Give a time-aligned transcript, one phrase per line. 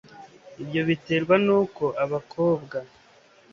[0.61, 2.77] ibyo biterwa n uko abakobwa